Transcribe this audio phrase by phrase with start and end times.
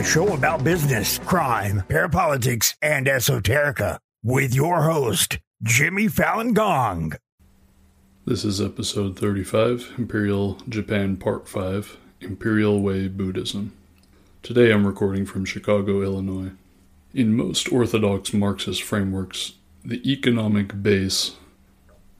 [0.00, 7.12] a show about business, crime, parapolitics, and esoterica, with your host, Jimmy Fallon Gong.
[8.24, 13.74] This is episode 35, Imperial Japan Part 5, Imperial Way Buddhism.
[14.42, 16.52] Today I'm recording from Chicago, Illinois.
[17.12, 19.52] In most orthodox Marxist frameworks,
[19.84, 21.32] the economic base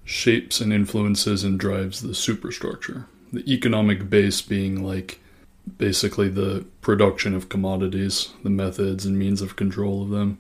[0.05, 3.07] shapes and influences and drives the superstructure.
[3.33, 5.20] The economic base being like
[5.79, 10.39] basically the production of commodities, the methods and means of control of them.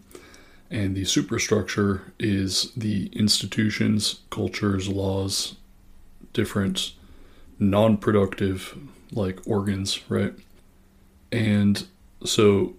[0.70, 5.56] And the superstructure is the institutions, cultures, laws,
[6.32, 6.92] different
[7.58, 8.78] non productive
[9.12, 10.32] like organs, right?
[11.32, 11.86] And
[12.24, 12.74] so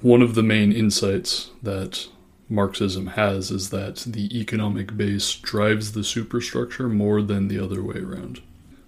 [0.00, 2.08] one of the main insights that
[2.48, 7.98] Marxism has is that the economic base drives the superstructure more than the other way
[7.98, 8.40] around.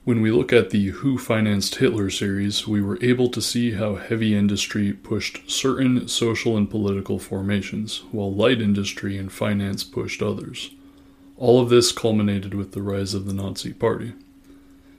[0.03, 3.97] When we look at the Who Financed Hitler series, we were able to see how
[3.97, 10.71] heavy industry pushed certain social and political formations, while light industry and finance pushed others.
[11.37, 14.15] All of this culminated with the rise of the Nazi Party.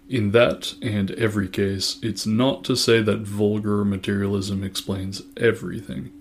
[0.07, 6.11] In that and every case, it's not to say that vulgar materialism explains everything,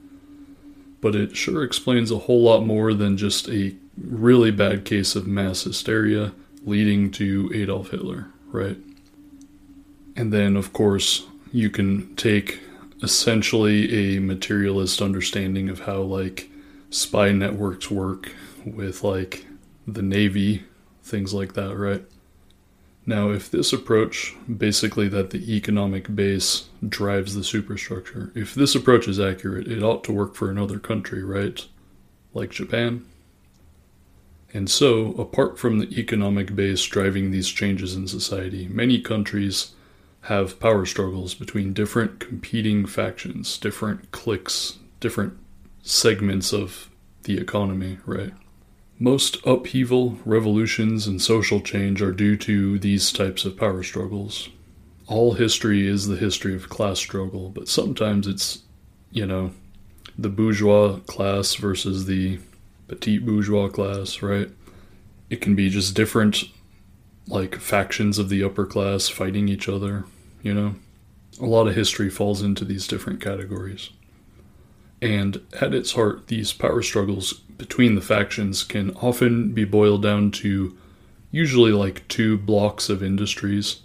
[1.03, 5.27] but it sure explains a whole lot more than just a really bad case of
[5.27, 6.33] mass hysteria
[6.65, 8.77] leading to Adolf Hitler right?
[10.17, 12.61] And then, of course, you can take
[13.03, 16.51] essentially a materialist understanding of how, like,
[16.91, 18.33] spy networks work
[18.65, 19.47] with, like,
[19.87, 20.65] the Navy,
[21.03, 22.05] things like that, right?
[23.07, 29.09] Now, if this approach, basically that the economic base drives the superstructure, if this approach
[29.09, 31.67] is accurate, it ought to work for another country, right?
[32.35, 33.07] Like Japan,
[34.53, 39.73] and so, apart from the economic base driving these changes in society, many countries
[40.23, 45.35] have power struggles between different competing factions, different cliques, different
[45.83, 46.91] segments of
[47.23, 48.33] the economy, right?
[48.99, 54.51] Most upheaval, revolutions, and social change are due to these types of power struggles.
[55.07, 58.63] All history is the history of class struggle, but sometimes it's,
[59.11, 59.53] you know,
[60.19, 62.41] the bourgeois class versus the
[62.91, 64.51] petite bourgeois class, right?
[65.31, 66.43] It can be just different,
[67.29, 70.07] like, factions of the upper class fighting each other,
[70.43, 70.75] you know?
[71.41, 73.91] A lot of history falls into these different categories.
[75.01, 80.33] And at its heart, these power struggles between the factions can often be boiled down
[80.33, 80.77] to
[81.31, 83.83] usually like two blocks of industries.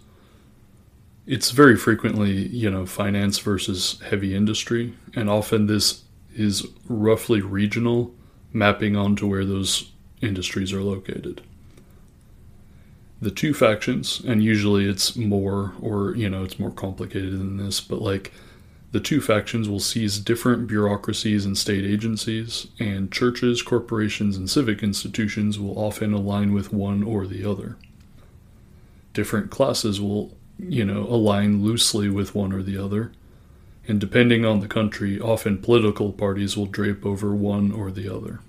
[1.27, 6.01] It's very frequently, you know, finance versus heavy industry, and often this
[6.33, 8.14] is roughly regional
[8.55, 11.41] mapping onto where those industries are located.
[13.21, 17.81] The two factions, and usually it's more, or you know, it's more complicated than this,
[17.81, 18.31] but like
[18.91, 24.81] the two factions will seize different bureaucracies and state agencies, and churches, corporations, and civic
[24.81, 27.77] institutions will often align with one or the other.
[29.13, 33.11] Different classes will, you know, align loosely with one or the other,
[33.87, 38.39] and depending on the country, often political parties will drape over one or the other.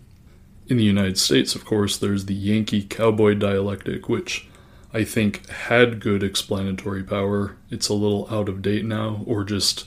[0.69, 4.49] In the United States, of course, there's the Yankee cowboy dialectic, which
[4.93, 7.57] I think had good explanatory power.
[7.71, 9.87] It's a little out of date now, or just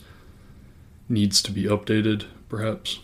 [1.10, 3.00] needs to be updated, perhaps.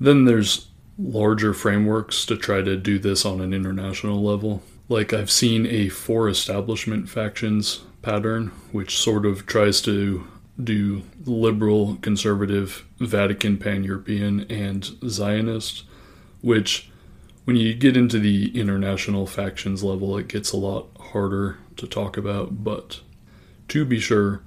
[0.00, 0.68] Then there's
[0.98, 4.62] larger frameworks to try to do this on an international level.
[4.88, 10.26] Like I've seen a four establishment factions pattern, which sort of tries to
[10.64, 15.84] do liberal, conservative, Vatican, pan European, and Zionist,
[16.40, 16.90] which
[17.44, 22.16] when you get into the international factions level, it gets a lot harder to talk
[22.16, 22.62] about.
[22.62, 23.00] But
[23.68, 24.42] to be sure,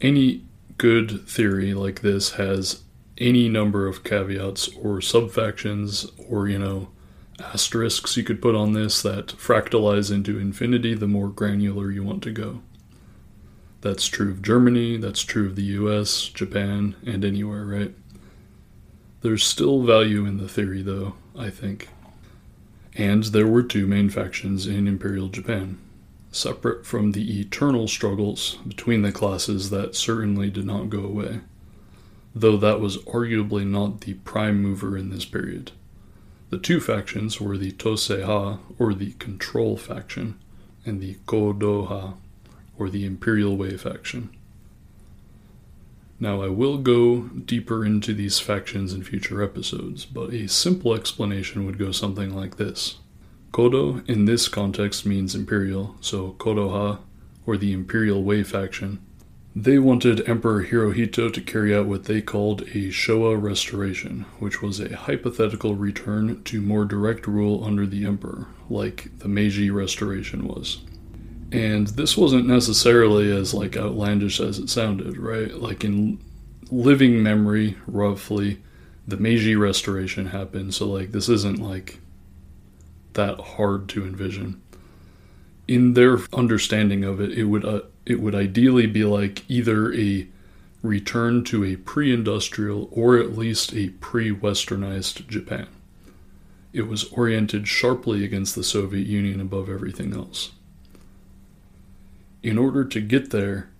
[0.00, 0.44] any
[0.78, 2.82] good theory like this has
[3.18, 6.88] any number of caveats or subfactions or, you know,
[7.38, 12.22] asterisks you could put on this that fractalize into infinity the more granular you want
[12.22, 12.60] to go.
[13.82, 17.92] That's true of Germany, that's true of the US, Japan, and anywhere, right?
[19.22, 21.88] There's still value in the theory, though, I think.
[22.94, 25.78] And there were two main factions in Imperial Japan,
[26.30, 31.40] separate from the eternal struggles between the classes that certainly did not go away,
[32.36, 35.72] though that was arguably not the prime mover in this period.
[36.50, 40.38] The two factions were the Toseiha, or the Control faction,
[40.84, 42.14] and the Kodoha,
[42.78, 44.30] or the Imperial Way faction.
[46.18, 51.66] Now, I will go deeper into these factions in future episodes, but a simple explanation
[51.66, 52.98] would go something like this
[53.52, 57.00] Kodo in this context means imperial, so Kodoha,
[57.44, 59.00] or the Imperial Way faction,
[59.54, 64.80] They wanted Emperor Hirohito to carry out what they called a Showa restoration, which was
[64.80, 70.78] a hypothetical return to more direct rule under the emperor, like the Meiji restoration was.
[71.52, 75.52] And this wasn't necessarily as like outlandish as it sounded, right?
[75.54, 76.18] Like in
[76.70, 78.62] living memory, roughly,
[79.06, 81.98] the Meiji restoration happened, so like this isn't like
[83.12, 84.62] that hard to envision.
[85.68, 90.26] In their understanding of it, it would uh, it would ideally be like either a
[90.82, 95.68] return to a pre-industrial or at least a pre-westernized Japan.
[96.72, 100.52] It was oriented sharply against the Soviet Union above everything else.
[102.42, 103.70] In order to get there,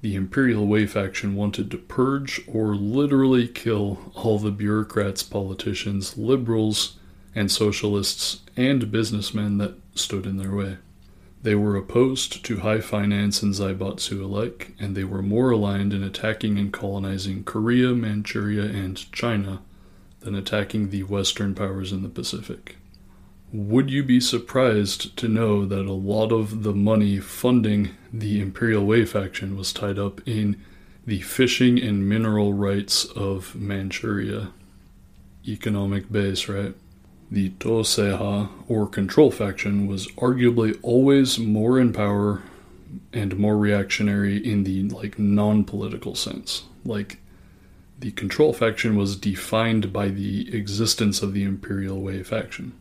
[0.00, 6.96] the Imperial Way faction wanted to purge or literally kill all the bureaucrats, politicians, liberals,
[7.34, 10.78] and socialists and businessmen that stood in their way.
[11.42, 16.02] They were opposed to high finance and Zaibatsu alike, and they were more aligned in
[16.02, 19.62] attacking and colonizing Korea, Manchuria, and China
[20.20, 22.76] than attacking the Western powers in the Pacific.
[23.52, 28.84] Would you be surprised to know that a lot of the money funding the Imperial
[28.84, 30.62] Way faction was tied up in
[31.06, 34.52] the fishing and mineral rights of Manchuria?
[35.46, 36.74] Economic base, right?
[37.30, 42.42] The Toseiha, or control faction, was arguably always more in power
[43.12, 46.64] and more reactionary in the like non-political sense.
[46.84, 47.18] Like
[47.98, 52.72] the control faction was defined by the existence of the Imperial Way faction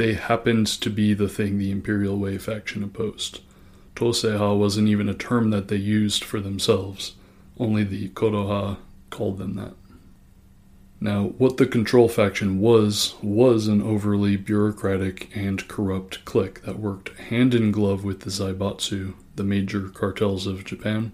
[0.00, 3.40] they happened to be the thing the Imperial Way faction opposed.
[4.00, 7.16] Toseiha wasn't even a term that they used for themselves,
[7.58, 8.78] only the Kodoha
[9.10, 9.74] called them that.
[11.02, 17.16] Now, what the Control faction was, was an overly bureaucratic and corrupt clique that worked
[17.18, 21.12] hand in glove with the Zaibatsu, the major cartels of Japan,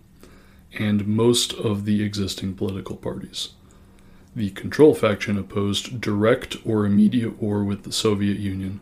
[0.78, 3.50] and most of the existing political parties.
[4.36, 8.80] The Control faction opposed direct or immediate war with the Soviet Union.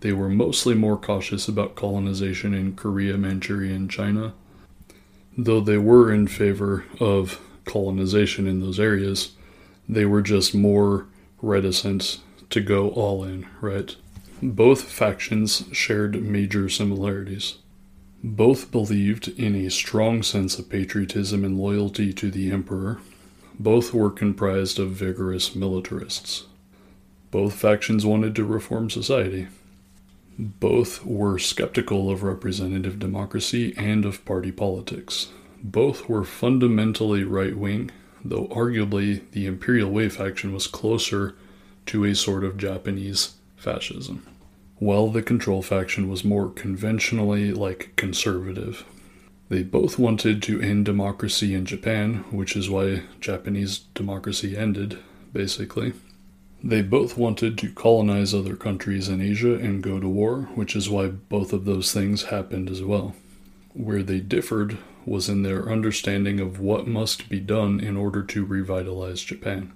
[0.00, 4.34] They were mostly more cautious about colonization in Korea, Manchuria, and China,
[5.36, 9.32] though they were in favor of colonization in those areas.
[9.88, 11.06] They were just more
[11.40, 12.20] reticent
[12.50, 13.94] to go all in, right?
[14.42, 17.56] Both factions shared major similarities.
[18.22, 22.98] Both believed in a strong sense of patriotism and loyalty to the emperor,
[23.58, 26.44] both were comprised of vigorous militarists.
[27.30, 29.48] Both factions wanted to reform society.
[30.38, 35.28] Both were skeptical of representative democracy and of party politics.
[35.62, 37.90] Both were fundamentally right wing,
[38.24, 41.34] though arguably the Imperial Way faction was closer
[41.86, 44.26] to a sort of Japanese fascism,
[44.76, 48.84] while the Control faction was more conventionally like conservative.
[49.48, 54.98] They both wanted to end democracy in Japan, which is why Japanese democracy ended,
[55.32, 55.92] basically.
[56.62, 60.90] They both wanted to colonize other countries in Asia and go to war, which is
[60.90, 63.14] why both of those things happened as well.
[63.72, 68.44] Where they differed was in their understanding of what must be done in order to
[68.44, 69.72] revitalize Japan.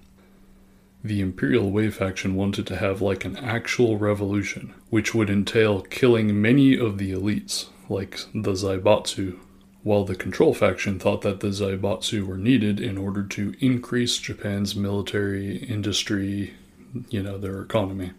[1.04, 6.42] The Imperial Way faction wanted to have like an actual revolution, which would entail killing
[6.42, 9.38] many of the elites, like the Zaibatsu,
[9.82, 14.75] while the Control faction thought that the Zaibatsu were needed in order to increase Japan's
[14.75, 16.52] military industry,
[17.09, 18.12] you know, their economy.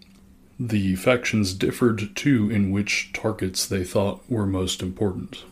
[0.59, 5.43] The factions differed too in which targets they thought were most important.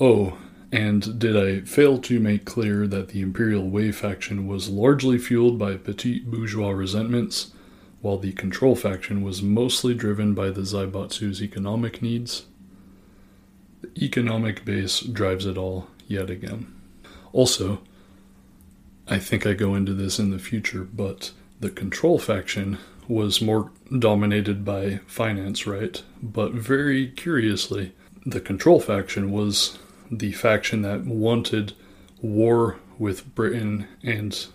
[0.00, 0.38] Oh,
[0.72, 5.58] and did I fail to make clear that the Imperial Way faction was largely fueled
[5.58, 7.52] by petite bourgeois resentments,
[8.02, 12.46] while the Control faction was mostly driven by the Zaibatsu's economic needs?
[13.82, 16.74] The economic base drives it all yet again.
[17.32, 17.80] Also,
[19.06, 21.30] I think I go into this in the future, but
[21.60, 26.02] the control faction was more dominated by finance, right?
[26.22, 27.92] But very curiously,
[28.24, 29.78] the control faction was
[30.10, 31.72] the faction that wanted
[32.20, 34.46] war with Britain and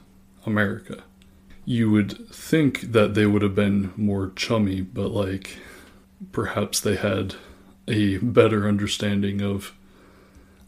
[0.45, 1.03] America.
[1.63, 5.57] You would think that they would have been more chummy, but like
[6.31, 7.35] perhaps they had
[7.87, 9.73] a better understanding of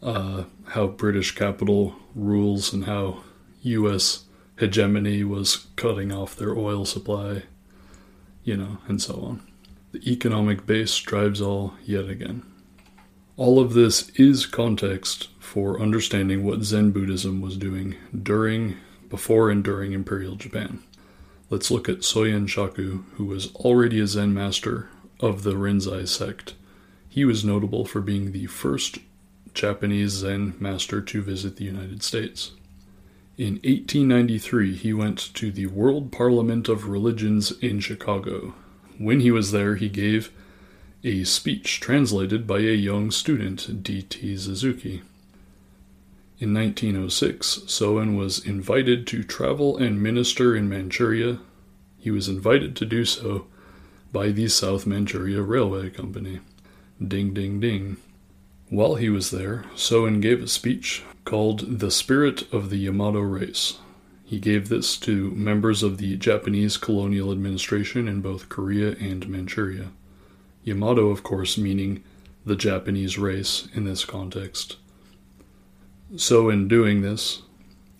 [0.01, 3.23] uh, how British capital rules and how
[3.61, 4.22] U.S.
[4.57, 7.43] hegemony was cutting off their oil supply,
[8.43, 9.41] you know, and so on.
[9.91, 12.43] The economic base drives all yet again.
[13.37, 18.77] All of this is context for understanding what Zen Buddhism was doing during,
[19.09, 20.83] before, and during Imperial Japan.
[21.49, 26.53] Let's look at Soyen Shaku, who was already a Zen master of the Rinzai sect
[27.13, 28.97] he was notable for being the first
[29.53, 32.53] Japanese Zen master to visit the United States.
[33.35, 38.53] In 1893, he went to the World Parliament of Religions in Chicago.
[38.99, 40.31] When he was there, he gave
[41.03, 44.37] a speech translated by a young student, D.T.
[44.37, 45.01] Suzuki.
[46.37, 51.39] In 1906, Soen was invited to travel and minister in Manchuria.
[51.97, 53.47] He was invited to do so
[54.11, 56.39] by the South Manchuria Railway Company.
[57.03, 57.97] Ding, ding, ding.
[58.69, 63.79] While he was there, Soen gave a speech called The Spirit of the Yamato Race.
[64.25, 69.91] He gave this to members of the Japanese colonial administration in both Korea and Manchuria.
[70.63, 72.03] Yamato, of course, meaning
[72.45, 74.77] the Japanese race in this context.
[76.15, 77.43] So, in doing this,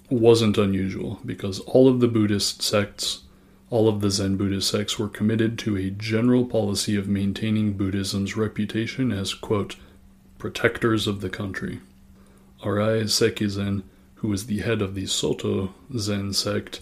[0.09, 3.23] wasn't unusual because all of the Buddhist sects,
[3.69, 8.37] all of the Zen Buddhist sects were committed to a general policy of maintaining Buddhism's
[8.37, 9.77] reputation as, quote,
[10.37, 11.79] protectors of the country.
[12.63, 13.83] Arai Sekizen,
[14.15, 16.79] who was the head of the Soto Zen sect,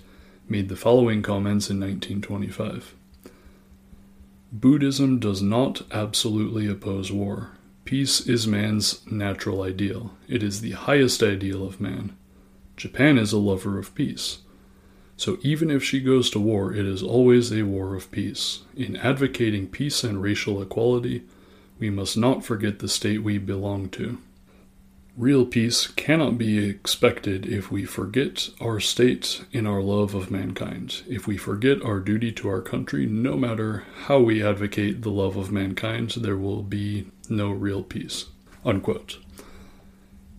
[0.47, 2.93] made the following comments in 1925
[4.51, 7.51] Buddhism does not absolutely oppose war.
[7.85, 12.15] Peace is man's natural ideal, it is the highest ideal of man.
[12.77, 14.39] Japan is a lover of peace.
[15.17, 18.61] So even if she goes to war, it is always a war of peace.
[18.75, 21.23] In advocating peace and racial equality,
[21.79, 24.19] we must not forget the state we belong to.
[25.17, 31.03] Real peace cannot be expected if we forget our state in our love of mankind,
[31.05, 35.35] if we forget our duty to our country, no matter how we advocate the love
[35.35, 38.27] of mankind, there will be no real peace.
[38.63, 39.17] Unquote.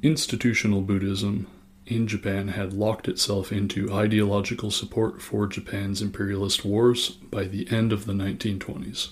[0.03, 1.49] Institutional Buddhism
[1.87, 7.93] in Japan had locked itself into ideological support for Japan's imperialist wars by the end
[7.93, 9.11] of the 1920s.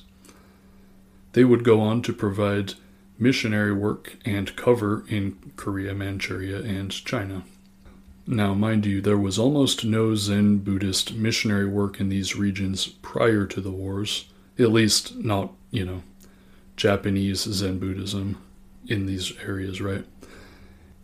[1.33, 2.75] They would go on to provide
[3.21, 7.45] missionary work and cover in Korea, Manchuria, and China.
[8.27, 13.47] Now, mind you, there was almost no Zen Buddhist missionary work in these regions prior
[13.47, 14.27] to the wars,
[14.59, 16.03] at least not, you know,
[16.77, 18.39] Japanese Zen Buddhism
[18.87, 20.05] in these areas, right?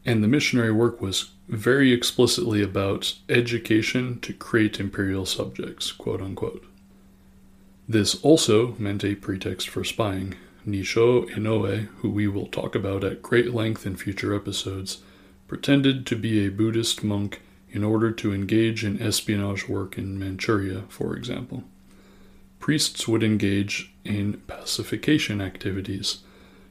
[0.04, 6.64] And the missionary work was very explicitly about education to create imperial subjects, quote unquote.
[7.88, 10.35] This also meant a pretext for spying.
[10.66, 14.99] Nissho Inoue, who we will talk about at great length in future episodes,
[15.46, 20.82] pretended to be a Buddhist monk in order to engage in espionage work in Manchuria,
[20.88, 21.62] for example.
[22.58, 26.18] Priests would engage in pacification activities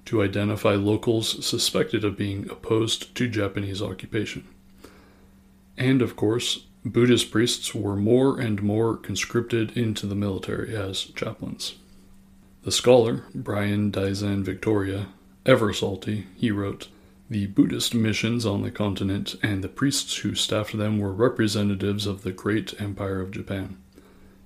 [0.05, 4.45] to identify locals suspected of being opposed to Japanese occupation.
[5.77, 11.75] And of course, Buddhist priests were more and more conscripted into the military as chaplains.
[12.65, 15.09] The scholar, Brian Daizan Victoria,
[15.45, 16.87] ever salty, he wrote,
[17.29, 22.23] The Buddhist missions on the continent and the priests who staffed them were representatives of
[22.23, 23.77] the great empire of Japan.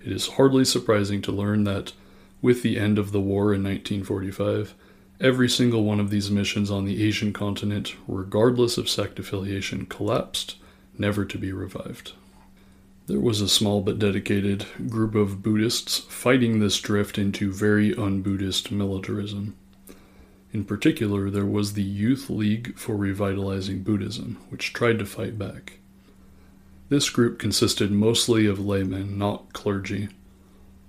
[0.04, 1.94] It is hardly surprising to learn that,
[2.42, 4.76] with the end of the war in 1945,
[5.22, 10.58] every single one of these missions on the Asian continent, regardless of sect affiliation, collapsed,
[10.98, 12.12] never to be revived.
[13.10, 18.22] There was a small but dedicated group of Buddhists fighting this drift into very un
[18.22, 19.56] Buddhist militarism.
[20.54, 25.80] In particular, there was the Youth League for Revitalizing Buddhism, which tried to fight back.
[26.89, 30.10] This group consisted mostly of laymen, not clergy,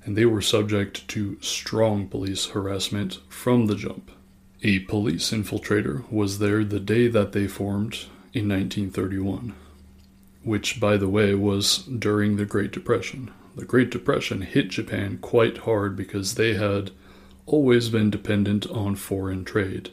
[0.04, 4.10] and they were subject to strong police harassment from the jump.
[4.62, 7.94] A police infiltrator was there the day that they formed
[8.34, 9.54] in 1931
[10.42, 13.30] which, by the way, was during the Great Depression.
[13.56, 16.92] The Great Depression hit Japan quite hard because they had
[17.46, 19.90] always been dependent on foreign trade.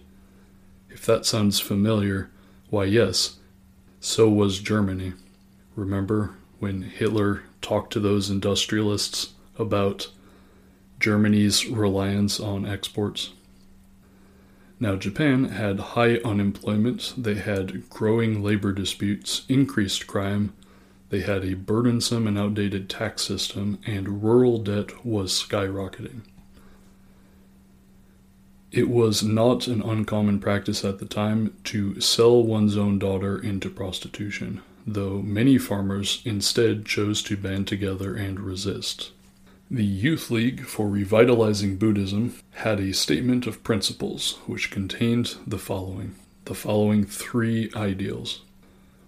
[0.89, 2.29] If that sounds familiar,
[2.69, 3.37] why, yes,
[3.99, 5.13] so was Germany.
[5.75, 10.09] Remember when Hitler talked to those industrialists about
[10.99, 13.31] Germany's reliance on exports?
[14.79, 20.53] Now, Japan had high unemployment, they had growing labor disputes, increased crime,
[21.09, 26.21] they had a burdensome and outdated tax system, and rural debt was skyrocketing.
[28.71, 33.69] It was not an uncommon practice at the time to sell one's own daughter into
[33.69, 39.11] prostitution, though many farmers instead chose to band together and resist.
[39.69, 46.15] The Youth League for Revitalizing Buddhism had a statement of principles which contained the following
[46.45, 48.43] the following three ideals.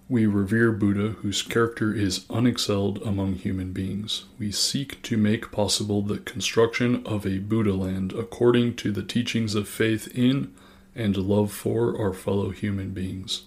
[0.09, 4.25] We revere Buddha, whose character is unexcelled among human beings.
[4.37, 9.55] We seek to make possible the construction of a Buddha land according to the teachings
[9.55, 10.53] of faith in
[10.93, 13.43] and love for our fellow human beings.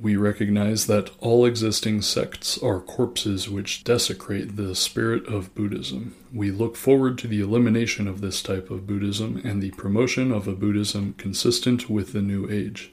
[0.00, 6.16] We recognize that all existing sects are corpses which desecrate the spirit of Buddhism.
[6.32, 10.48] We look forward to the elimination of this type of Buddhism and the promotion of
[10.48, 12.92] a Buddhism consistent with the New Age.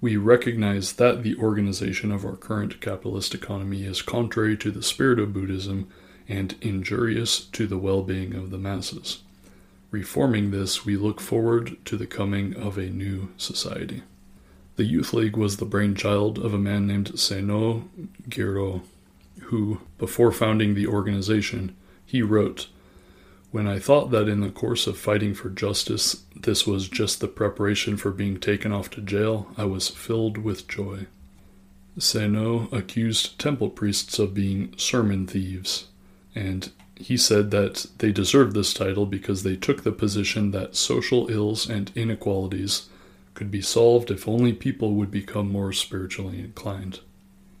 [0.00, 5.18] We recognize that the organization of our current capitalist economy is contrary to the spirit
[5.18, 5.88] of Buddhism
[6.28, 9.22] and injurious to the well being of the masses.
[9.90, 14.02] Reforming this, we look forward to the coming of a new society.
[14.76, 17.88] The Youth League was the brainchild of a man named Seno
[18.28, 18.82] Giro,
[19.44, 22.68] who, before founding the organization, he wrote,
[23.50, 27.28] When I thought that in the course of fighting for justice this was just the
[27.28, 31.06] preparation for being taken off to jail, I was filled with joy.
[31.98, 35.86] Seno accused temple priests of being sermon thieves,
[36.34, 41.30] and he said that they deserved this title because they took the position that social
[41.30, 42.90] ills and inequalities
[43.36, 46.98] could be solved if only people would become more spiritually inclined.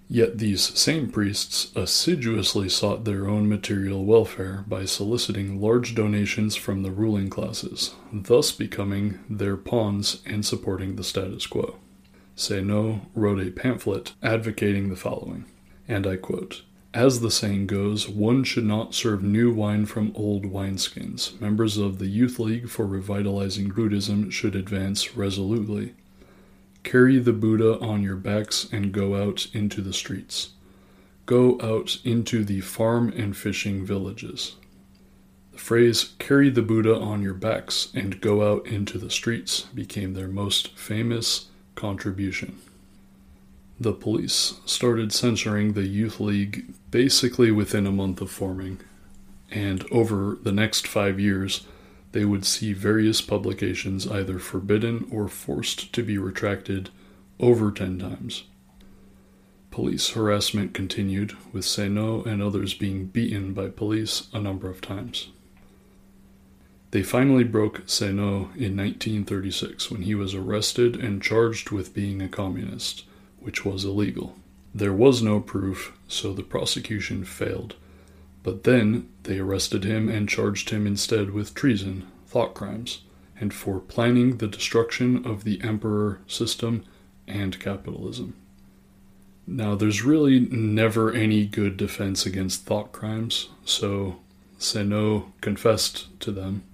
[0.08, 6.82] Yet these same priests assiduously sought their own material welfare by soliciting large donations from
[6.82, 11.76] the ruling classes, thus becoming their pawns and supporting the status quo.
[12.36, 15.44] Seno wrote a pamphlet advocating the following,
[15.88, 16.62] and I quote
[16.96, 21.38] as the saying goes, one should not serve new wine from old wineskins.
[21.38, 25.92] Members of the Youth League for Revitalizing Buddhism should advance resolutely.
[26.84, 30.52] Carry the Buddha on your backs and go out into the streets.
[31.26, 34.56] Go out into the farm and fishing villages.
[35.52, 40.14] The phrase, carry the Buddha on your backs and go out into the streets, became
[40.14, 42.56] their most famous contribution.
[43.78, 48.80] The police started censoring the Youth League basically within a month of forming,
[49.50, 51.66] and over the next five years,
[52.12, 56.88] they would see various publications either forbidden or forced to be retracted
[57.38, 58.44] over 10 times.
[59.70, 65.28] Police harassment continued, with Seno and others being beaten by police a number of times.
[66.92, 72.28] They finally broke Seno in 1936 when he was arrested and charged with being a
[72.28, 73.04] communist
[73.46, 74.34] which was illegal.
[74.74, 77.76] There was no proof, so the prosecution failed.
[78.42, 83.02] But then they arrested him and charged him instead with treason, thought crimes,
[83.38, 86.84] and for planning the destruction of the emperor system
[87.28, 88.34] and capitalism.
[89.46, 94.16] Now, there's really never any good defense against thought crimes, so
[94.58, 96.64] Seno confessed to them.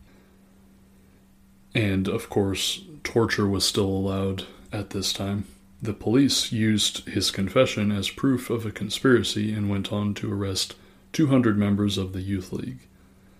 [1.75, 5.45] And of course, torture was still allowed at this time.
[5.83, 10.77] The police used his confession as proof of a conspiracy and went on to arrest
[11.13, 12.87] 200 members of the Youth League.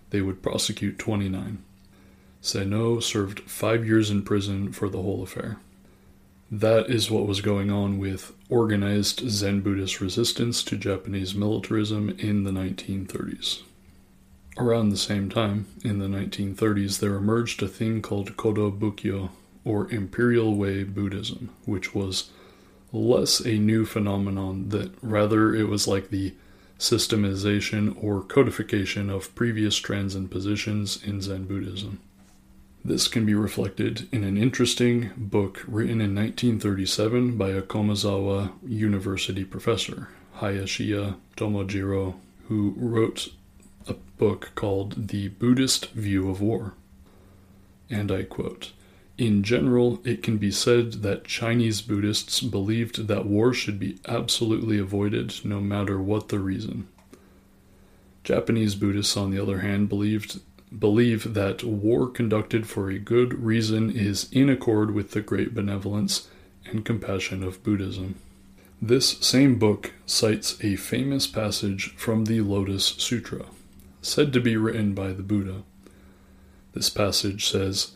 [0.09, 1.63] They would prosecute 29.
[2.41, 5.57] Seno served five years in prison for the whole affair.
[6.51, 12.43] That is what was going on with organized Zen Buddhist resistance to Japanese militarism in
[12.43, 13.61] the 1930s.
[14.57, 19.29] Around the same time, in the 1930s, there emerged a thing called Kodo Bukkyo,
[19.65, 22.29] or Imperial Way Buddhism, which was
[22.91, 26.33] less a new phenomenon, that rather it was like the
[26.77, 31.99] systemization or codification of previous trends and positions in Zen Buddhism.
[32.85, 39.45] This can be reflected in an interesting book written in 1937 by a Komazawa University
[39.45, 42.15] professor, Hayashiya Tomojiro,
[42.49, 43.29] who wrote
[43.87, 46.73] a book called The Buddhist View of War.
[47.89, 48.73] And I quote
[49.17, 54.79] in general, it can be said that Chinese Buddhists believed that war should be absolutely
[54.79, 56.87] avoided no matter what the reason.
[58.23, 60.39] Japanese Buddhists, on the other hand, believed
[60.77, 66.29] believe that war conducted for a good reason is in accord with the great benevolence
[66.65, 68.15] and compassion of Buddhism.
[68.81, 73.45] This same book cites a famous passage from the Lotus Sutra,
[74.01, 75.61] said to be written by the Buddha.
[76.73, 77.91] This passage says,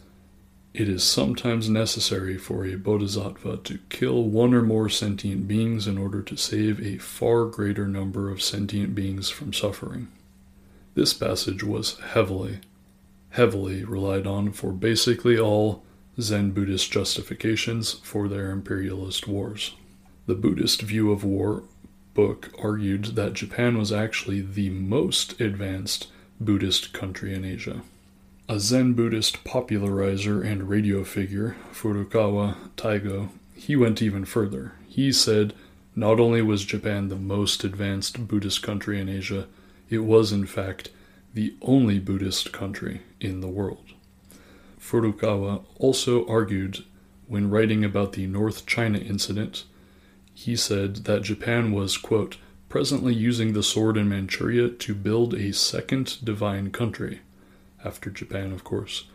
[0.77, 5.97] it is sometimes necessary for a bodhisattva to kill one or more sentient beings in
[5.97, 10.07] order to save a far greater number of sentient beings from suffering.
[10.93, 12.59] This passage was heavily,
[13.31, 15.83] heavily relied on for basically all
[16.21, 19.73] Zen Buddhist justifications for their imperialist wars.
[20.27, 21.63] The Buddhist view of war
[22.13, 26.05] book argued that Japan was actually the most advanced
[26.39, 27.81] Buddhist country in Asia.
[28.49, 34.71] A Zen Buddhist popularizer and radio figure, Furukawa Taigo, he went even further.
[34.87, 35.53] He said
[35.97, 39.47] not only was Japan the most advanced Buddhist country in Asia,
[39.89, 40.91] it was in fact
[41.33, 43.91] the only Buddhist country in the world.
[44.79, 46.85] Furukawa also argued
[47.27, 49.65] When writing about the North China incident,
[50.33, 52.37] he said that Japan was, quote,
[52.69, 57.19] presently using the sword in Manchuria to build a second divine country,
[57.87, 59.05] after Japan, of course,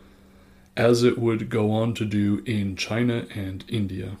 [0.75, 4.17] as it would go on to do in China and India.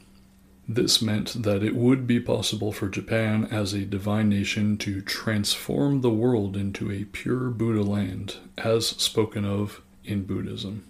[0.67, 6.01] This meant that it would be possible for Japan as a divine nation to transform
[6.01, 10.85] the world into a pure Buddha land, as spoken of in Buddhism.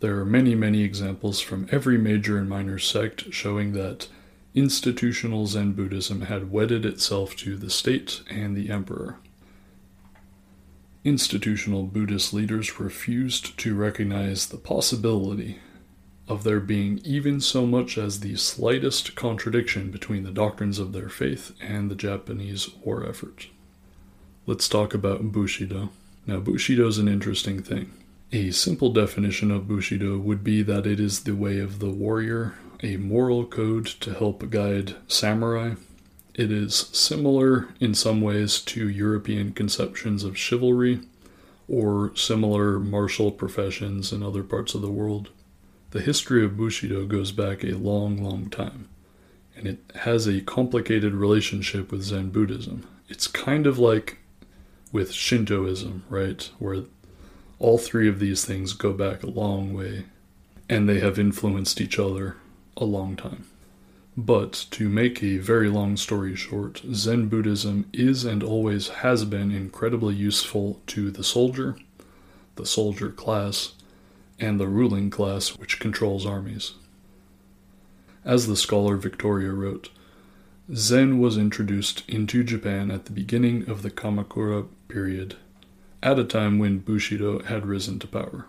[0.00, 4.08] There are many, many examples from every major and minor sect showing that
[4.54, 9.18] institutional Zen Buddhism had wedded itself to the state and the emperor.
[11.04, 15.58] Institutional Buddhist leaders refused to recognize the possibility
[16.28, 21.08] of there being even so much as the slightest contradiction between the doctrines of their
[21.08, 23.48] faith and the Japanese war effort.
[24.46, 25.90] Let's talk about Bushido.
[26.24, 27.92] Now, Bushido is an interesting thing.
[28.30, 32.54] A simple definition of Bushido would be that it is the way of the warrior,
[32.80, 35.74] a moral code to help guide samurai.
[36.34, 41.00] It is similar in some ways to European conceptions of chivalry
[41.68, 45.28] or similar martial professions in other parts of the world.
[45.90, 48.88] The history of Bushido goes back a long, long time,
[49.54, 52.86] and it has a complicated relationship with Zen Buddhism.
[53.10, 54.18] It's kind of like
[54.90, 56.48] with Shintoism, right?
[56.58, 56.84] Where
[57.58, 60.06] all three of these things go back a long way,
[60.68, 62.36] and they have influenced each other
[62.78, 63.44] a long time.
[64.16, 69.50] But to make a very long story short, Zen Buddhism is and always has been
[69.50, 71.76] incredibly useful to the soldier,
[72.56, 73.72] the soldier class,
[74.38, 76.74] and the ruling class which controls armies.
[78.22, 79.88] As the scholar Victoria wrote,
[80.74, 85.36] Zen was introduced into Japan at the beginning of the Kamakura period,
[86.02, 88.46] at a time when Bushido had risen to power.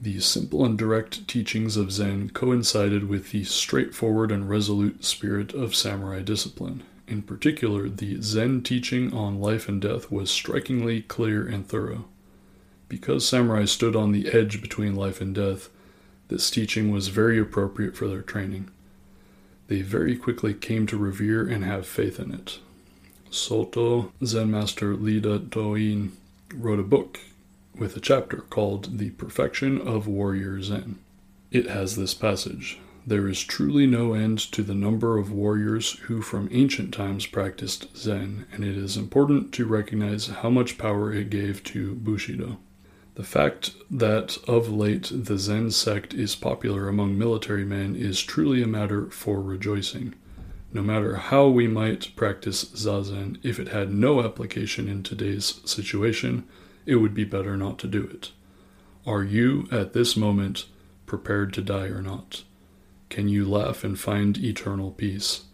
[0.00, 5.74] The simple and direct teachings of Zen coincided with the straightforward and resolute spirit of
[5.74, 6.84] samurai discipline.
[7.08, 12.04] In particular, the Zen teaching on life and death was strikingly clear and thorough.
[12.88, 15.68] Because samurai stood on the edge between life and death,
[16.28, 18.70] this teaching was very appropriate for their training.
[19.66, 22.60] They very quickly came to revere and have faith in it.
[23.30, 26.16] Soto Zen master Iida Doin
[26.54, 27.18] wrote a book
[27.78, 30.98] with a chapter called The Perfection of Warrior Zen.
[31.52, 36.20] It has this passage There is truly no end to the number of warriors who
[36.20, 41.30] from ancient times practiced Zen, and it is important to recognize how much power it
[41.30, 42.58] gave to Bushido.
[43.14, 48.60] The fact that of late the Zen sect is popular among military men is truly
[48.62, 50.14] a matter for rejoicing.
[50.72, 56.44] No matter how we might practice Zazen, if it had no application in today's situation,
[56.88, 58.32] it would be better not to do it.
[59.06, 60.64] Are you, at this moment,
[61.04, 62.44] prepared to die or not?
[63.10, 65.44] Can you laugh and find eternal peace?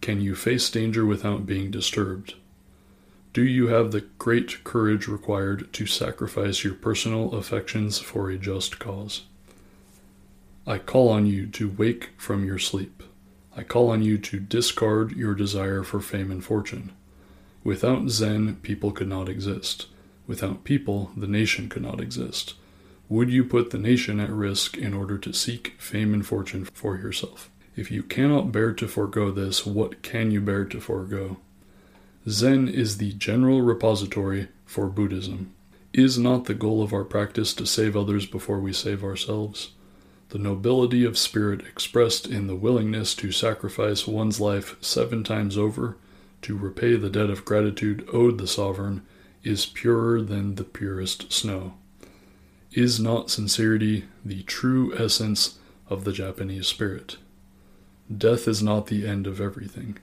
[0.00, 2.34] Can you face danger without being disturbed?
[3.32, 8.78] Do you have the great courage required to sacrifice your personal affections for a just
[8.78, 9.22] cause?
[10.64, 13.02] I call on you to wake from your sleep.
[13.56, 16.92] I call on you to discard your desire for fame and fortune.
[17.64, 19.86] Without Zen, people could not exist.
[20.32, 22.54] Without people, the nation could not exist.
[23.10, 26.96] Would you put the nation at risk in order to seek fame and fortune for
[26.96, 27.50] yourself?
[27.76, 31.36] If you cannot bear to forego this, what can you bear to forego?
[32.26, 35.52] Zen is the general repository for Buddhism.
[35.92, 39.72] Is not the goal of our practice to save others before we save ourselves?
[40.30, 45.98] The nobility of spirit expressed in the willingness to sacrifice one's life seven times over
[46.40, 49.02] to repay the debt of gratitude owed the sovereign
[49.44, 51.74] is purer than the purest snow.
[52.72, 57.16] Is not sincerity the true essence of the Japanese spirit?
[58.16, 59.98] Death is not the end of everything.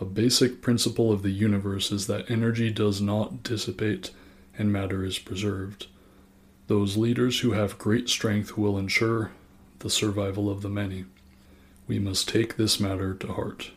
[0.00, 4.10] A basic principle of the universe is that energy does not dissipate
[4.58, 5.86] and matter is preserved.
[6.66, 9.30] Those leaders who have great strength will ensure
[9.80, 11.04] the survival of the many.
[11.86, 13.70] We must take this matter to heart.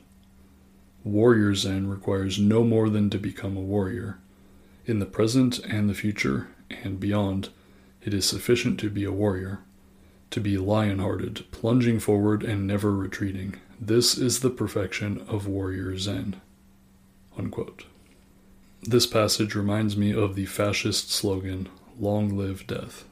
[1.04, 4.20] Warrior Zen requires no more than to become a warrior.
[4.86, 6.48] In the present and the future
[6.84, 7.50] and beyond,
[8.04, 9.60] it is sufficient to be a warrior,
[10.30, 15.98] to be lion hearted, plunging forward and never retreating, this is the perfection of warrior
[15.98, 16.40] Zen.
[17.38, 17.86] Unquote.
[18.84, 21.68] This passage reminds me of the fascist slogan,
[22.00, 23.06] Long live death.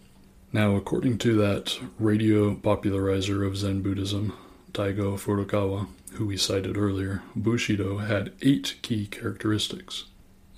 [0.52, 4.34] Now, according to that radio popularizer of Zen Buddhism,
[4.72, 10.04] Daigo Furukawa, who we cited earlier, Bushido had eight key characteristics,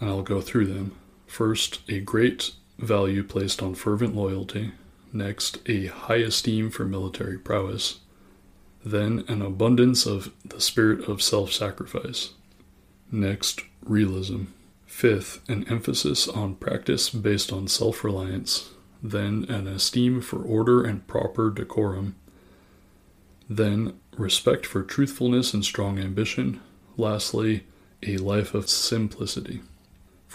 [0.02, 0.92] and I'll go through them.
[1.28, 4.72] First, a great value placed on fervent loyalty.
[5.12, 8.00] Next, a high esteem for military prowess.
[8.84, 12.32] Then, an abundance of the spirit of self sacrifice.
[13.12, 14.44] Next, realism.
[14.86, 18.70] Fifth, an emphasis on practice based on self reliance.
[19.02, 22.16] Then, an esteem for order and proper decorum.
[23.50, 26.62] Then, respect for truthfulness and strong ambition.
[26.98, 27.66] Lastly,
[28.04, 29.62] a life of simplicity.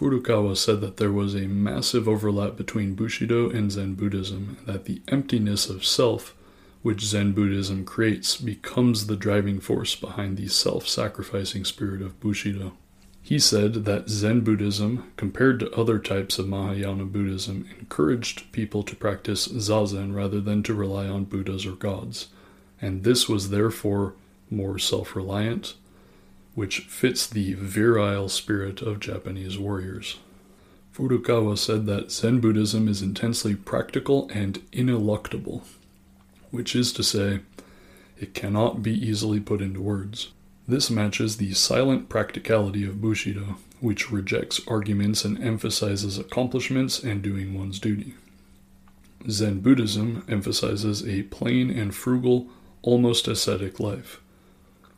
[0.00, 4.86] Furukawa said that there was a massive overlap between Bushido and Zen Buddhism, and that
[4.86, 6.34] the emptiness of self
[6.80, 12.72] which Zen Buddhism creates becomes the driving force behind the self sacrificing spirit of Bushido.
[13.20, 18.96] He said that Zen Buddhism, compared to other types of Mahayana Buddhism, encouraged people to
[18.96, 22.28] practice zazen rather than to rely on Buddhas or gods,
[22.80, 24.14] and this was therefore
[24.48, 25.74] more self reliant,
[26.61, 30.18] which fits the virile spirit of Japanese warriors.
[30.94, 35.62] Furukawa said that Zen Buddhism is intensely practical and ineluctable,
[36.51, 37.40] which is to say,
[38.18, 40.33] it cannot be easily put into words.
[40.68, 47.59] This matches the silent practicality of Bushido, which rejects arguments and emphasizes accomplishments and doing
[47.59, 48.16] one's duty.
[49.31, 52.49] Zen Buddhism emphasizes a plain and frugal,
[52.83, 54.20] almost ascetic life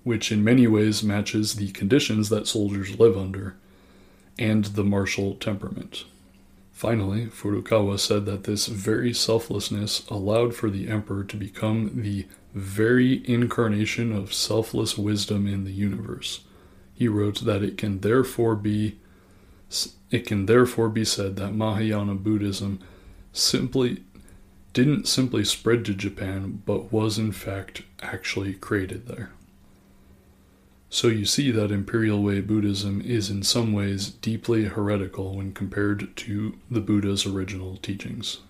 [0.05, 3.57] which in many ways matches the conditions that soldiers live under,
[4.39, 6.05] and the martial temperament.
[6.73, 13.23] Finally, Furukawa said that this very selflessness allowed for the emperor to become the very
[13.29, 16.41] incarnation of selfless wisdom in the universe.
[16.93, 18.99] He wrote that it can therefore be
[20.11, 22.81] it can therefore be said that Mahayana Buddhism
[23.33, 24.03] simply
[24.73, 29.31] didn't simply spread to Japan, but was in fact actually created there.
[30.93, 36.15] So you see that Imperial Way Buddhism is in some ways deeply heretical when compared
[36.17, 38.41] to the Buddha's original teachings.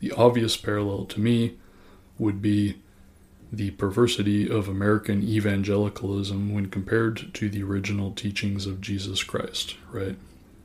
[0.00, 1.56] The obvious parallel to me
[2.18, 2.78] would be
[3.52, 10.16] the perversity of American evangelicalism when compared to the original teachings of Jesus Christ, right?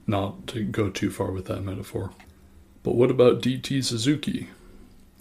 [0.08, 2.10] Not to go too far with that metaphor.
[2.82, 3.84] But what about D.T.
[3.84, 4.48] Suzuki?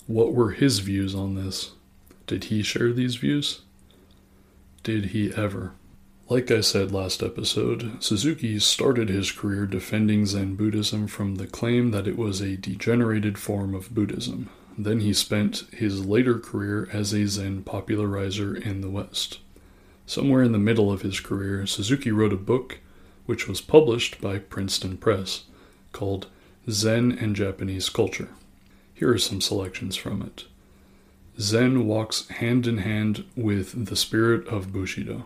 [0.07, 1.73] What were his views on this?
[2.27, 3.61] Did he share these views?
[4.83, 5.75] Did he ever?
[6.31, 11.91] Like I said last episode, Suzuki started his career defending Zen Buddhism from the claim
[11.93, 14.51] that it was a degenerated form of Buddhism.
[14.77, 19.39] Then he spent his later career as a Zen popularizer in the West.
[20.05, 22.81] Somewhere in the middle of his career, Suzuki wrote a book
[23.25, 25.45] which was published by Princeton Press
[25.93, 26.27] called
[26.69, 28.29] Zen and Japanese Culture.
[28.93, 30.45] Here are some selections from it.
[31.41, 35.25] Zen walks hand in hand with the spirit of Bushido.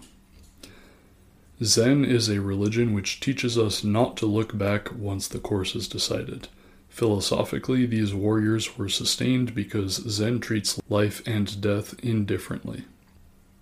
[1.62, 5.88] Zen is a religion which teaches us not to look back once the course is
[5.88, 6.48] decided.
[6.88, 12.84] Philosophically, these warriors were sustained because Zen treats life and death indifferently.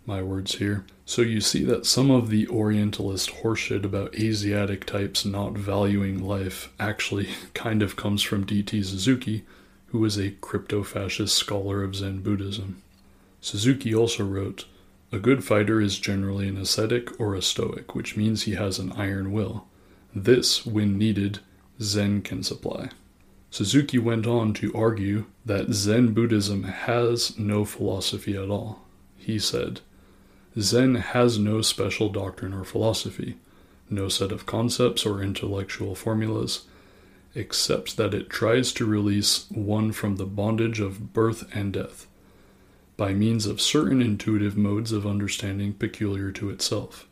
[0.05, 0.85] My words here.
[1.05, 6.73] So you see that some of the Orientalist horseshit about Asiatic types not valuing life
[6.81, 8.83] actually kind of comes from D.T.
[8.83, 9.45] Suzuki,
[9.87, 12.83] who is a crypto fascist scholar of Zen Buddhism.
[13.41, 14.65] Suzuki also wrote,
[15.13, 18.93] a good fighter is generally an ascetic or a stoic, which means he has an
[18.93, 19.67] iron will.
[20.15, 21.41] This, when needed,
[21.81, 22.91] Zen can supply.
[23.51, 28.83] Suzuki went on to argue that Zen Buddhism has no philosophy at all.
[29.17, 29.81] He said,
[30.59, 33.37] Zen has no special doctrine or philosophy,
[33.89, 36.67] no set of concepts or intellectual formulas,
[37.35, 42.07] except that it tries to release one from the bondage of birth and death
[43.01, 47.09] by means of certain intuitive modes of understanding peculiar to itself.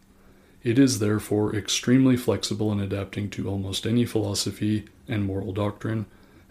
[0.62, 6.05] It is therefore extremely flexible in adapting to almost any philosophy and moral doctrine,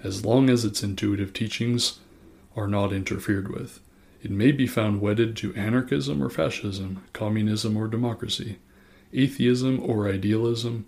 [0.04, 2.00] as long as its intuitive teachings
[2.56, 3.80] are not interfered with.
[4.23, 8.58] It may be found wedded to anarchism or fascism, communism or democracy,
[9.13, 10.88] atheism or idealism,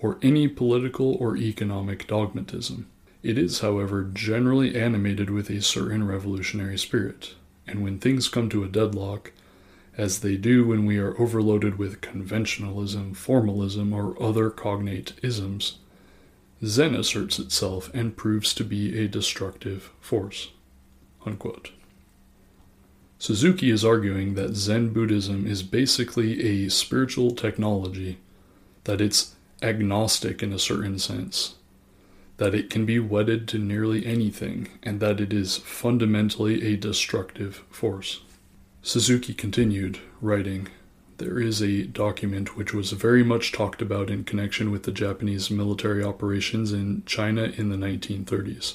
[0.00, 2.86] or any political or economic dogmatism.
[3.22, 7.34] It is, however, generally animated with a certain revolutionary spirit,
[7.66, 9.32] and when things come to a deadlock,
[9.96, 15.78] as they do when we are overloaded with conventionalism, formalism, or other cognate isms,
[16.64, 20.50] Zen asserts itself and proves to be a destructive force.
[21.26, 21.72] Unquote.
[23.18, 28.18] Suzuki is arguing that Zen Buddhism is basically a spiritual technology,
[28.84, 31.54] that it's agnostic in a certain sense,
[32.42, 37.62] that it can be wedded to nearly anything, and that it is fundamentally a destructive
[37.70, 38.22] force.
[38.82, 40.66] Suzuki continued, writing,
[41.18, 45.52] There is a document which was very much talked about in connection with the Japanese
[45.52, 48.74] military operations in China in the 1930s.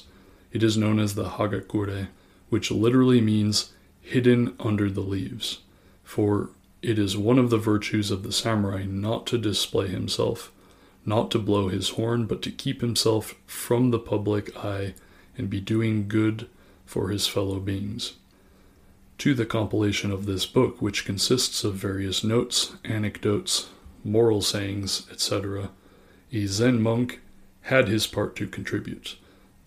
[0.50, 2.08] It is known as the Hagakure,
[2.48, 5.58] which literally means hidden under the leaves.
[6.04, 6.48] For
[6.80, 10.50] it is one of the virtues of the samurai not to display himself,
[11.04, 14.94] not to blow his horn, but to keep himself from the public eye
[15.36, 16.48] and be doing good
[16.84, 18.14] for his fellow beings.
[19.18, 23.68] To the compilation of this book, which consists of various notes, anecdotes,
[24.04, 25.70] moral sayings, etc.,
[26.32, 27.20] a Zen monk
[27.62, 29.16] had his part to contribute.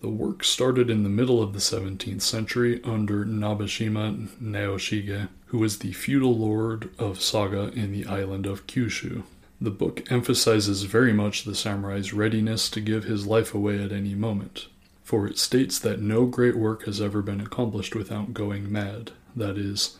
[0.00, 5.78] The work started in the middle of the 17th century under Nabeshima Naoshige, who was
[5.78, 9.22] the feudal lord of Saga in the island of Kyushu.
[9.62, 14.12] The book emphasizes very much the samurai's readiness to give his life away at any
[14.12, 14.66] moment,
[15.04, 19.56] for it states that no great work has ever been accomplished without going mad, that
[19.56, 19.98] is,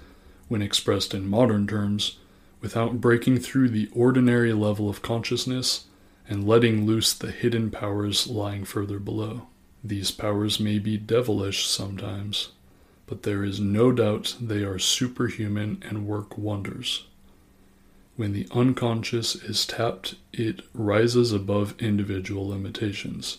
[0.48, 2.18] when expressed in modern terms,
[2.60, 5.86] without breaking through the ordinary level of consciousness
[6.28, 9.46] and letting loose the hidden powers lying further below.
[9.84, 12.48] These powers may be devilish sometimes,
[13.06, 17.06] but there is no doubt they are superhuman and work wonders.
[18.16, 23.38] When the unconscious is tapped, it rises above individual limitations.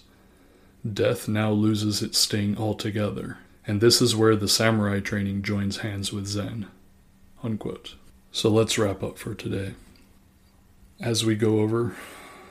[0.92, 6.12] Death now loses its sting altogether, and this is where the samurai training joins hands
[6.12, 6.68] with Zen.
[7.44, 7.96] Unquote.
[8.32, 9.76] So let's wrap up for today.
[11.00, 11.96] As we go over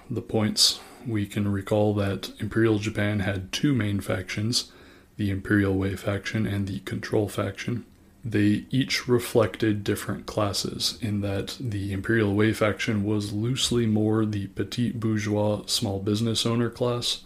[0.09, 4.71] the points we can recall that Imperial Japan had two main factions
[5.17, 7.85] the Imperial Way faction and the Control faction.
[8.25, 14.47] They each reflected different classes, in that the Imperial Way faction was loosely more the
[14.47, 17.23] petit bourgeois small business owner class,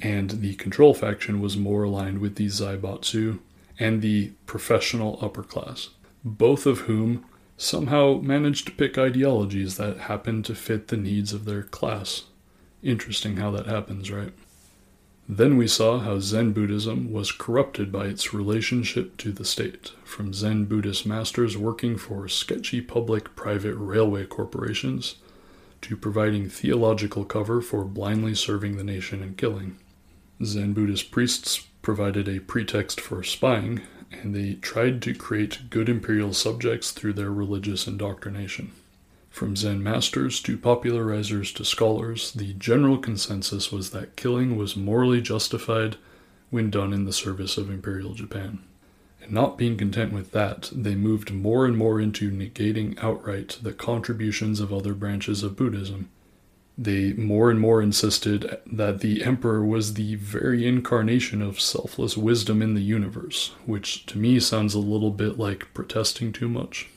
[0.00, 3.38] and the Control faction was more aligned with the Zaibatsu
[3.78, 5.88] and the professional upper class,
[6.24, 7.24] both of whom
[7.56, 12.24] somehow managed to pick ideologies that happened to fit the needs of their class.
[12.82, 14.32] Interesting how that happens, right?
[15.30, 20.32] Then we saw how Zen Buddhism was corrupted by its relationship to the state, from
[20.32, 25.16] Zen Buddhist masters working for sketchy public private railway corporations
[25.82, 29.78] to providing theological cover for blindly serving the nation and killing.
[30.42, 36.32] Zen Buddhist priests provided a pretext for spying, and they tried to create good imperial
[36.32, 38.72] subjects through their religious indoctrination.
[39.38, 45.20] From Zen masters to popularizers to scholars, the general consensus was that killing was morally
[45.20, 45.96] justified
[46.50, 48.58] when done in the service of Imperial Japan.
[49.22, 53.72] And not being content with that, they moved more and more into negating outright the
[53.72, 56.10] contributions of other branches of Buddhism.
[56.76, 62.60] They more and more insisted that the emperor was the very incarnation of selfless wisdom
[62.60, 66.88] in the universe, which to me sounds a little bit like protesting too much.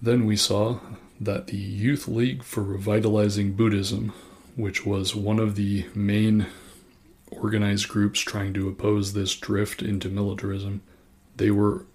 [0.00, 0.78] Then we saw
[1.20, 4.12] that the Youth League for Revitalizing Buddhism,
[4.56, 6.46] which was one of the main
[7.30, 10.82] organized groups trying to oppose this drift into militarism,
[11.36, 11.86] they were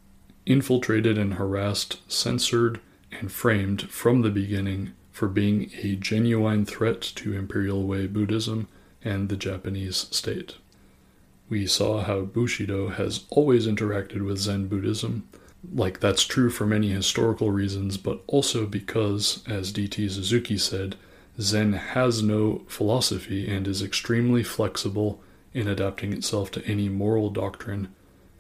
[0.46, 2.80] infiltrated and harassed, censored,
[3.12, 8.68] and framed from the beginning for being a genuine threat to Imperial Way Buddhism
[9.04, 10.56] and the Japanese state.
[11.50, 15.28] We saw how Bushido has always interacted with Zen Buddhism
[15.72, 20.10] like that's true for many historical reasons, but also because, as D.T.
[20.10, 20.96] Suzuki said,
[21.40, 25.22] Zen has no philosophy and is extremely flexible
[25.54, 27.94] in adapting itself to any moral doctrine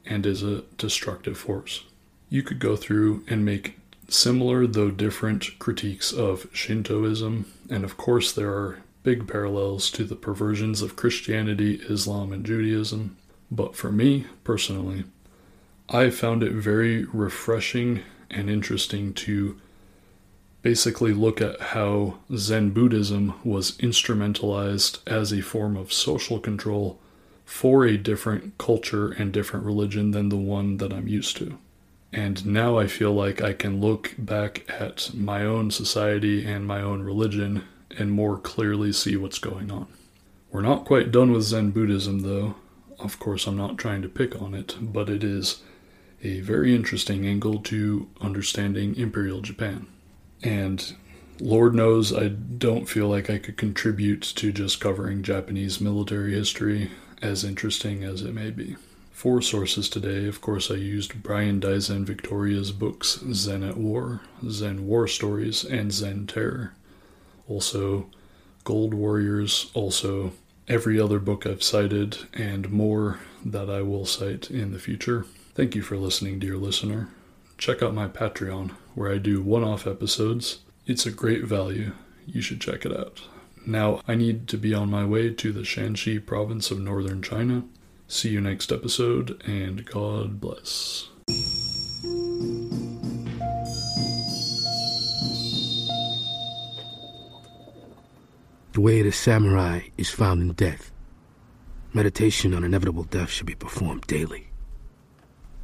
[0.06, 1.86] and is a destructive force.
[2.30, 8.32] You could go through and make similar though different critiques of Shintoism, and of course,
[8.32, 13.18] there are big parallels to the perversions of Christianity, Islam, and Judaism.
[13.52, 15.04] But for me, personally,
[15.90, 19.60] I found it very refreshing and interesting to
[20.62, 27.00] basically look at how Zen Buddhism was instrumentalized as a form of social control
[27.46, 31.58] for a different culture and different religion than the one that I'm used to.
[32.14, 36.82] And now I feel like I can look back at my own society and my
[36.82, 37.64] own religion
[37.98, 39.88] and more clearly see what's going on.
[40.52, 42.56] We're not quite done with Zen Buddhism, though.
[43.00, 45.64] Of course, I'm not trying to pick on it, but it is
[46.24, 49.88] a very interesting angle to understanding Imperial Japan.
[50.42, 50.96] And
[51.40, 56.92] Lord knows I don't feel like I could contribute to just covering Japanese military history,
[57.22, 58.78] as interesting as it may be.
[59.12, 64.88] For sources today, of course, I used Brian Daizen Victoria's books Zen at War, Zen
[64.88, 66.74] War Stories, and Zen Terror.
[67.48, 68.08] Also,
[68.64, 70.34] Gold Warriors, also
[70.68, 75.26] every other book I've cited, and more that I will cite in the future.
[75.56, 77.10] Thank you for listening, dear listener.
[77.58, 80.60] Check out my Patreon, where I do one off episodes.
[80.88, 81.94] It's a great value.
[82.26, 83.22] You should check it out.
[83.66, 87.64] Now, I need to be on my way to the Shanxi province of northern China,
[88.14, 91.10] See you next episode, and God bless.
[98.74, 100.92] The way of the samurai is found in death.
[101.92, 104.53] Meditation on inevitable death should be performed daily.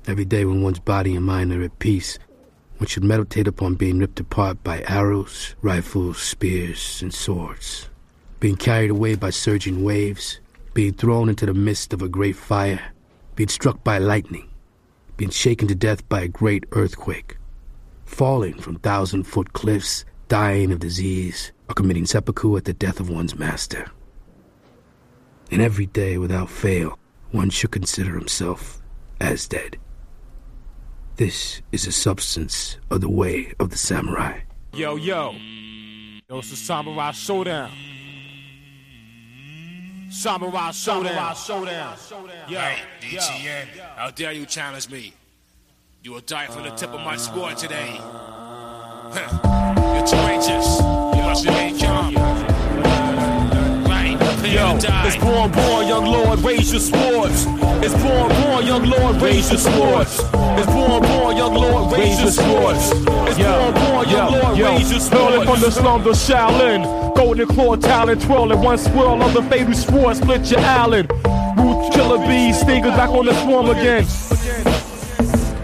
[0.09, 2.17] Every day when one's body and mind are at peace,
[2.77, 7.89] one should meditate upon being ripped apart by arrows, rifles, spears, and swords,
[8.39, 10.39] being carried away by surging waves,
[10.73, 12.91] being thrown into the midst of a great fire,
[13.35, 14.49] being struck by lightning,
[15.15, 17.37] being shaken to death by a great earthquake,
[18.05, 23.11] falling from thousand foot cliffs, dying of disease, or committing seppuku at the death of
[23.11, 23.85] one's master.
[25.51, 26.97] And every day, without fail,
[27.29, 28.81] one should consider himself
[29.21, 29.77] as dead.
[31.19, 34.39] This is the substance of the way of the samurai.
[34.71, 35.35] Yo, yo.
[36.29, 37.69] Yo, it's the Samurai Showdown.
[40.09, 41.35] Samurai Showdown.
[41.35, 41.97] Showdown.
[42.47, 43.67] Yo, Hey, DTN,
[43.97, 45.11] how dare you challenge me?
[46.03, 47.95] You will die from the tip of my sword today.
[47.95, 50.79] You're courageous.
[50.79, 51.77] You must remain
[54.79, 55.07] die.
[55.07, 57.45] it's born, born, young lord, raise your swords.
[57.83, 60.19] It's born, born, young lord, raise your swords.
[60.59, 62.91] It's born, born, young lord, raise your swords.
[62.91, 65.75] It's born, born, young lord, raise your Hurling from the swords.
[65.75, 67.15] slums of Shaolin.
[67.15, 68.61] Golden claw talent twirling.
[68.61, 71.07] One swirl of the fatal sword split your Allen.
[71.57, 74.05] Root killer bees, stingers back on the swarm again.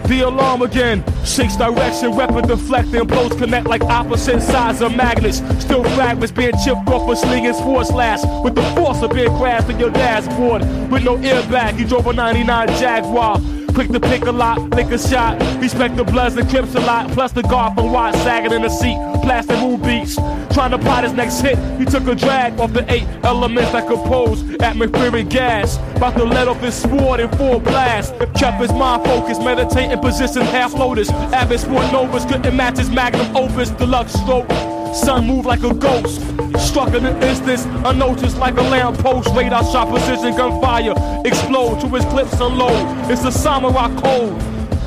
[0.06, 1.04] The alarm again.
[1.24, 3.04] Shakes direction, weapon deflecting.
[3.06, 5.38] Blows connect like opposite sides of magnets.
[5.60, 8.20] Still fragments being chipped off a slinging sword slash.
[8.44, 10.62] With the force of being crashed in your dashboard.
[10.90, 13.40] With no airbag, you drove a 99 Jaguar.
[13.74, 15.40] Quick to pick a lot, lick a shot.
[15.60, 17.10] Respect the Bloods and Crips a lot.
[17.10, 18.96] Plus the guard from Watt sagging in the seat.
[19.22, 20.16] Plastic move beats.
[20.54, 21.58] Trying to plot his next hit.
[21.78, 25.76] He took a drag off the eight elements that compose atmospheric gas.
[25.96, 28.14] About to let off his sword in full blast.
[28.34, 31.10] Kept his mind focused, meditating position half lotus.
[31.10, 33.70] Avid sport novas couldn't match his magnum opus.
[33.70, 34.75] Deluxe stroke.
[34.96, 36.22] Sun moved like a ghost.
[36.58, 39.28] Struck in an instance, unnoticed like a lamppost.
[39.34, 40.94] Radar shot position, gunfire.
[41.24, 43.10] Explode to his clips unload.
[43.10, 44.42] It's a samurai code.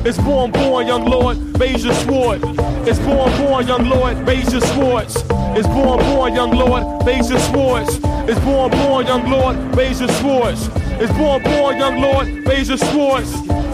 [0.05, 2.41] It's born, born, young lord, raise your sword.
[2.87, 5.15] It's born, born, young lord, raise your swords.
[5.55, 7.99] It's born, born, young lord, raise your swords.
[8.27, 10.69] It's born, born, young lord, raise your swords.
[11.01, 13.31] It's born, born, young lord, raise your swords.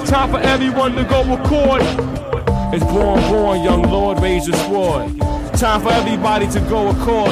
[0.09, 1.81] Time for everyone to go record.
[2.73, 5.24] It's born, born, young lord, raise your sword.
[5.53, 7.31] Time for everybody to go accord.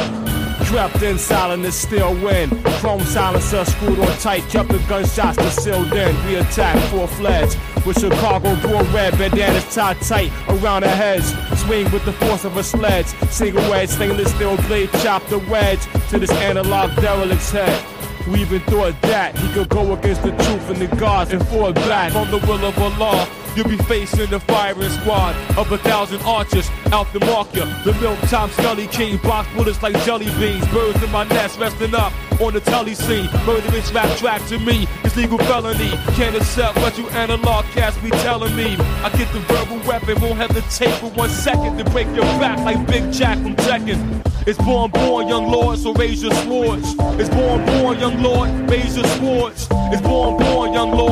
[0.67, 2.49] Trapped in silence, still win.
[2.79, 6.25] Chrome silencer screwed on tight, kept the gunshots concealed in.
[6.25, 11.33] We attack full fledged with Chicago broad red bandanas tied tight around our heads.
[11.61, 13.07] Swing with the force of a sledge.
[13.29, 17.85] Single wedge, stainless steel blade, chop the wedge to this analog derelict's head.
[18.27, 21.73] We even thought that he could go against the truth and the gods and fall
[21.73, 23.27] back on the will of Allah.
[23.55, 27.65] You'll be facing the firing squad of a thousand archers out the mark ya.
[27.83, 30.67] The milk top scully king, box bullets like jelly beans.
[30.69, 33.29] Birds in my nest resting up on the telly scene.
[33.45, 35.91] Murderous rap track to me is legal felony.
[36.15, 38.75] Can't accept what you analog cats be telling me.
[39.03, 42.87] I get the verbal weapon, won't hesitate for one second to break your back like
[42.87, 44.23] Big Jack from Tekken.
[44.45, 46.95] It's born, born, young lord, so raise your swords.
[47.19, 49.67] It's born, born, young lord, raise your swords.
[49.71, 51.02] It's born, born, young lord.